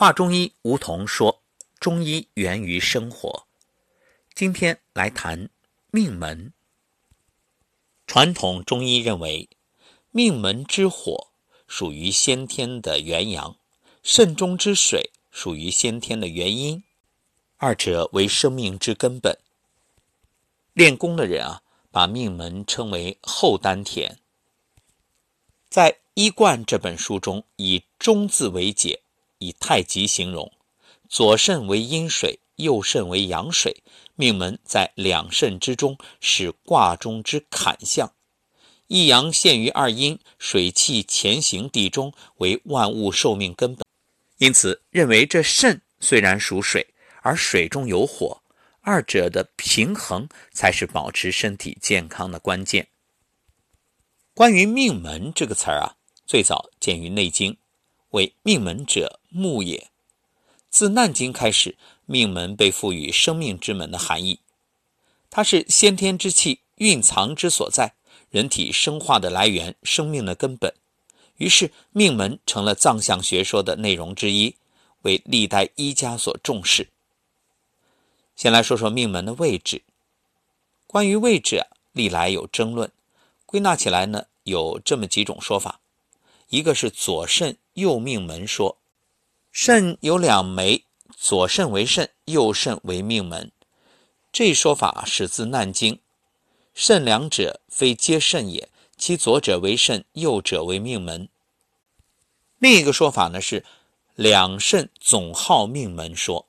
[0.00, 1.42] 华中医吴桐说
[1.78, 3.46] ：“中医源于生活。”
[4.34, 5.50] 今天来谈
[5.90, 6.54] 命门。
[8.06, 9.50] 传统中医认为，
[10.10, 11.28] 命门之火
[11.68, 13.58] 属于先天的元阳，
[14.02, 16.82] 肾中之水属于先天的元阴，
[17.58, 19.38] 二者为生命之根本。
[20.72, 24.18] 练功的人啊，把命门称为后丹田。
[25.68, 29.02] 在《医贯》这本书中，以“中”字为解。
[29.40, 30.52] 以太极形容，
[31.08, 33.82] 左肾为阴水，右肾为阳水，
[34.14, 38.12] 命门在两肾之中，是卦中之坎象。
[38.86, 43.84] 一阳陷于二阴，水气前行地中，为万物寿命根本。
[44.38, 48.42] 因此，认为这肾虽然属水，而水中有火，
[48.82, 52.88] 二者的平衡才是保持身体健康的关键。
[54.34, 57.52] 关于命门这个词儿啊，最早见于《内经》。
[58.10, 59.88] 为命门者木也。
[60.68, 64.38] 自《难经》开始，命门被赋予生命之门的含义，
[65.28, 67.94] 它是先天之气蕴藏之所在，
[68.30, 70.72] 人体生化的来源，生命的根本。
[71.36, 74.56] 于是，命门成了藏象学说的内容之一，
[75.02, 76.88] 为历代医家所重视。
[78.36, 79.82] 先来说说命门的位置。
[80.86, 82.90] 关于位置啊，历来有争论，
[83.46, 85.80] 归纳起来呢，有这么几种说法。
[86.50, 88.78] 一个是左肾右命门说，
[89.52, 90.84] 肾有两枚，
[91.16, 93.52] 左肾为肾，右肾为命门。
[94.32, 95.94] 这说法始自《难经》，
[96.74, 101.28] 肾两者非皆肾也，其左者为肾，右者为命门。
[102.58, 103.64] 另一个说法呢是
[104.16, 106.48] 两肾总号命门说。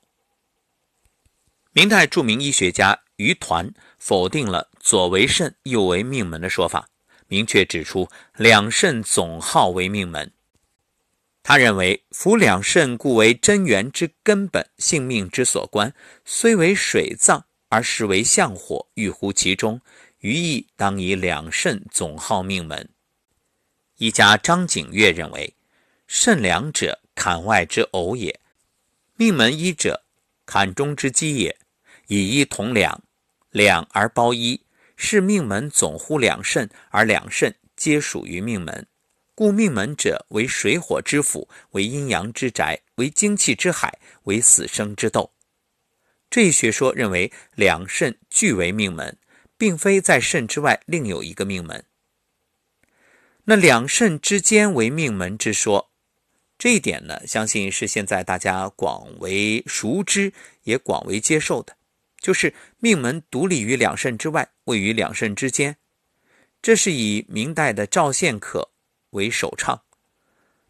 [1.73, 6.89] 明代著名医学家于团否定了左为肾，右为命门的说法。
[7.31, 10.33] 明确指出，两肾总号为命门。
[11.41, 15.93] 他认为，夫两肾故为真元之根本，性命之所关。
[16.25, 19.79] 虽为水脏，而实为相火，欲乎其中。
[20.19, 22.89] 于意当以两肾总号命门。
[23.95, 25.55] 医家张景岳认为，
[26.07, 28.41] 肾两者，坎外之偶也；
[29.15, 30.03] 命门一者，
[30.45, 31.57] 坎中之基也。
[32.07, 33.01] 以一同两，
[33.51, 34.59] 两而包一。
[35.03, 38.85] 是命门总乎两肾，而两肾皆属于命门，
[39.33, 45.33] 故命门者为水火之府，为阴阳之宅，为精气之海，为死生之斗。
[46.29, 49.17] 这一学说认为两肾俱为命门，
[49.57, 51.83] 并非在肾之外另有一个命门。
[53.45, 55.89] 那两肾之间为命门之说，
[56.59, 61.75] 这一点呢，相信是现在大家广为熟知，也广为接受的。
[62.21, 65.75] 就是命门独立于两肾之外，位于两肾之间。
[66.61, 68.69] 这是以明代的赵献可
[69.09, 69.81] 为首倡。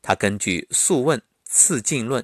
[0.02, 2.24] 他根据《素问·次进论》，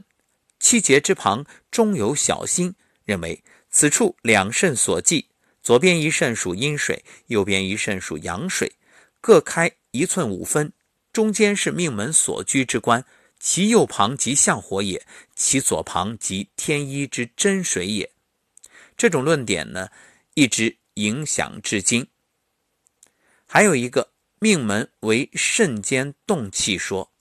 [0.59, 2.73] 七节之旁中有小心，
[3.03, 5.27] 认为此处两肾所记，
[5.61, 8.71] 左边一肾属阴水，右边一肾属阳水，
[9.19, 10.71] 各开一寸五分，
[11.11, 13.03] 中间是命门所居之官，
[13.37, 15.05] 其右旁即相火也，
[15.35, 18.09] 其左旁即天一之真水也。
[18.97, 19.89] 这种论点呢，
[20.33, 22.07] 一直影响至今。
[23.45, 27.13] 还有一个命门为肾间动气说，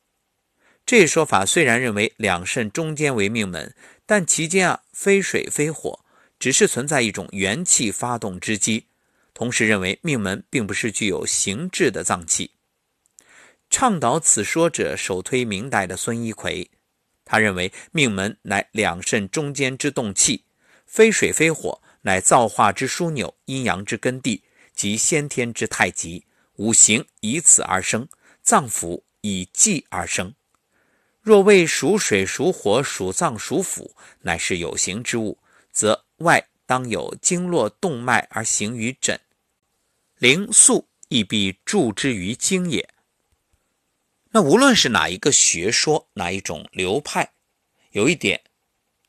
[0.87, 3.75] 这一说法虽然认为两肾中间为命门，
[4.07, 6.05] 但其间啊非水非火，
[6.39, 8.87] 只是存在一种元气发动之机。
[9.35, 12.53] 同时认为命门并不是具有形质的脏器。
[13.69, 16.71] 倡导此说者首推明代的孙一奎，
[17.27, 20.46] 他认为命门乃两肾中间之动气。
[20.87, 24.43] 非水非火，乃造化之枢纽，阴阳之根蒂，
[24.75, 26.25] 即先天之太极。
[26.55, 28.09] 五行以此而生，
[28.43, 30.35] 脏腑以气而生。
[31.21, 35.39] 若为属水、属火、属脏、属腑，乃是有形之物，
[35.71, 39.21] 则外当有经络动脉而行于诊，
[40.19, 42.89] 灵素亦必注之于经也。
[44.31, 47.33] 那无论是哪一个学说，哪一种流派，
[47.91, 48.41] 有一点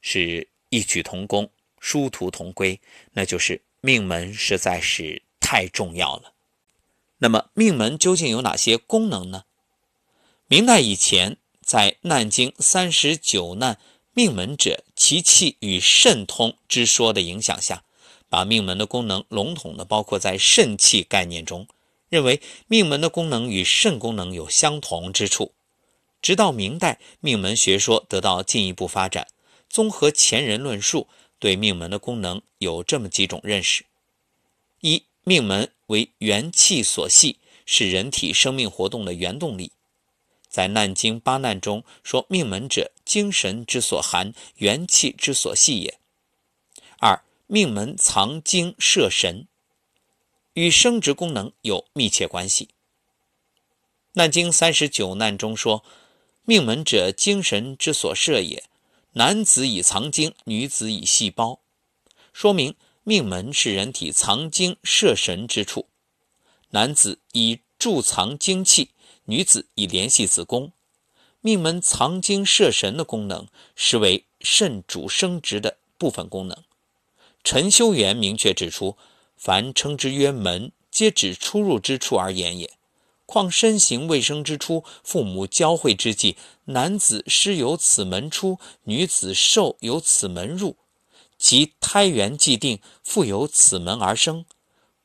[0.02, 1.50] 是异曲同工。
[1.80, 2.80] 殊途同归，
[3.14, 6.34] 那就是命门实在是太重要了。
[7.20, 9.44] 那么，命门究竟有哪些功能呢？
[10.48, 13.80] 明代以前，在《难经》三十九难
[14.14, 17.84] 命门者，其气与肾通之说的影响下，
[18.30, 21.68] 把命门的功能笼统的包括在肾气概念中，
[22.10, 25.54] 认为命门的功能与肾功能有相同之处。
[26.22, 29.28] 直到明代，命门学说得到进一步发展，
[29.70, 31.08] 综合前人论述。
[31.40, 33.86] 对命门的功能有这么几种认识：
[34.82, 39.72] 一、命门为元气所系，是人体生命活动的原动力。
[40.50, 46.00] 在《难经》八难中说：“命门者，精神之所含，元气之所系也。”
[47.00, 49.46] 二，命门藏精摄神，
[50.54, 52.66] 与生殖功能有密切关系。
[54.14, 55.84] 《难经》三十九难中说
[56.44, 58.64] ：“命门者，精神之所摄也。
[59.14, 61.60] 男子以藏精，女子以细胞。”
[62.34, 65.88] 说明命门是人体藏精摄神之处。
[66.72, 68.92] 男子以贮藏精气，
[69.26, 70.72] 女子以联系子宫。
[71.42, 76.64] 命门藏精摄神的功能，实为肾主生殖的部分功能。
[77.44, 78.98] 陈修元明确指出
[79.38, 82.77] ：“凡称之曰门，皆指出入之处而言也。
[83.28, 86.36] 况身形未生之初，父母交会之际，
[86.66, 90.78] 男子师由此门出，女子受由此门入，
[91.38, 94.46] 其胎元既定，复由此门而生。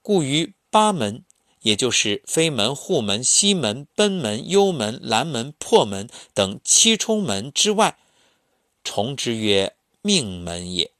[0.00, 1.24] 故于八门。”
[1.62, 7.98] 也就是飞门、户门、西门、奔门、幽门、拦门、破门等七冲门之外，
[8.82, 10.90] 重之曰命门也。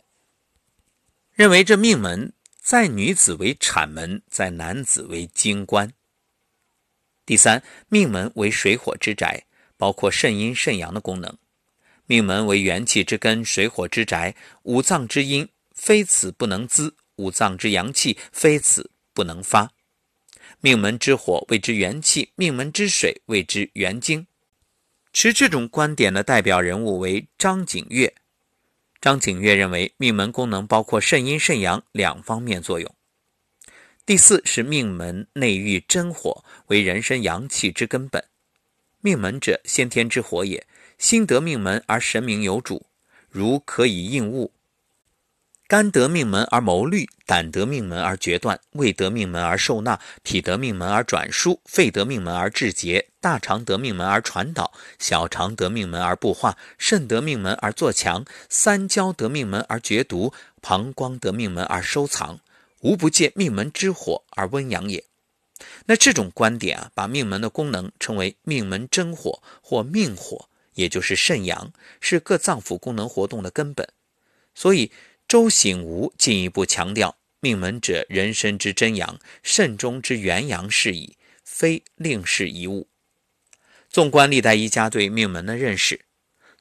[1.32, 5.92] 认为这命门在女子为产门，在男子为精关。
[7.32, 9.46] 第三，命门为水火之宅，
[9.78, 11.34] 包括肾阴、肾阳的功能。
[12.04, 14.34] 命门为元气之根，水火之宅，
[14.64, 19.70] 五脏之阴非此不能滋，五脏之阳气非此不能发。
[20.60, 24.26] 命门之火谓之元气，命门之水谓之元精。
[25.14, 28.14] 持这种观点的代表人物为张景岳。
[29.00, 32.94] 张景岳认为，命门功能包括肾阴、肾阳两方面作用。
[34.04, 38.24] 第四是命门内郁真火，为人身阳气之根本。
[39.00, 40.66] 命门者，先天之火也。
[40.98, 42.86] 心得命门而神明有主，
[43.30, 44.52] 如可以应物。
[45.68, 62.40] 肝得命门而谋虑，胆得命门而决断，胃得命门而受纳，脾得命门而转输，肺得命门而治节，大肠得命门而传导，小肠得命门而布化，肾得命门而作强，三焦得命门而决毒，膀胱得命门而收藏，
[62.82, 65.02] 无不借命门之火而温阳也。
[65.86, 73.88] 那这种观点啊，把命门的功能称为命门真火或命火，也就是肾阳，是各脏腑功能活动的根本，
[74.54, 74.92] 所以。
[75.28, 82.88] 周醒吾进一步强调：命门者，人身之真阳，肾中之元阳是矣，非另是一物。
[83.88, 86.04] 纵观历代医家对命门的认识，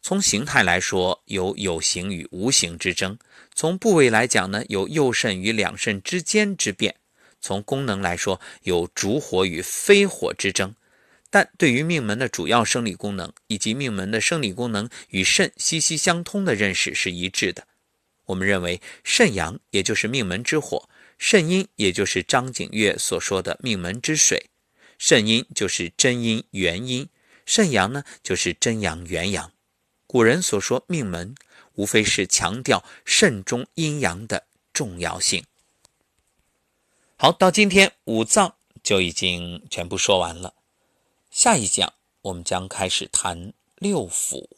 [0.02, 3.18] 从形态来说，有有形与无形之争；
[3.54, 6.94] 从部位来讲呢，有右肾与两肾之间之变；
[7.40, 10.74] 从功能来说，有主火与非火之争。
[11.30, 17.68] 但对于命门的主要生理功能，以及命门的生理功能与肾息息相通的认识是一致的。
[18.26, 24.50] 我们认为肾阳也就是命门之火，肾阴也就是张景岳所说的命门之水，
[24.98, 27.08] 肾阴就是真阴元阴，
[27.46, 29.51] 肾阳呢就是真阳元阳。
[30.12, 31.36] 古人所说命门，
[31.76, 35.46] 无非是强调肾中阴阳的重要性。
[37.16, 38.54] 好，到今天五脏
[38.84, 40.54] 就已经全部说完了，
[41.30, 41.94] 下一讲
[42.24, 44.50] 我们将开始谈六腑。